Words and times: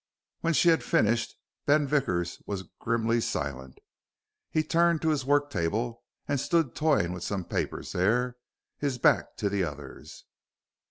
When 0.39 0.53
she 0.53 0.69
had 0.69 0.83
finished, 0.83 1.35
Ben 1.67 1.85
Vickers 1.85 2.41
was 2.47 2.63
grimly 2.79 3.21
silent. 3.21 3.77
He 4.49 4.63
turned 4.63 4.99
to 5.03 5.09
his 5.09 5.25
work 5.25 5.51
table 5.51 6.01
and 6.27 6.39
stood 6.39 6.73
toying 6.73 7.13
with 7.13 7.23
some 7.23 7.45
papers 7.45 7.91
there, 7.91 8.37
his 8.79 8.97
back 8.97 9.37
to 9.37 9.47
the 9.47 9.63
others. 9.63 10.25